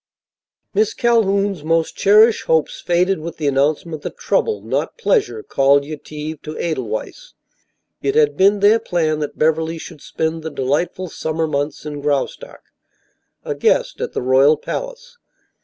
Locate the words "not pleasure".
4.59-5.43